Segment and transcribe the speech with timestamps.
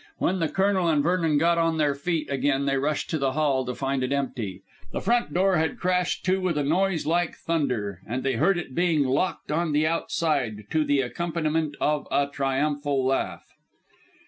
[0.17, 3.63] When the Colonel and Vernon got on their feet again they rushed into the hall
[3.67, 4.63] to find it empty.
[4.91, 8.73] The front door had crashed to with a noise like thunder, and they heard it
[8.73, 13.45] being locked on the outside, to the accompaniment of a triumphal laugh.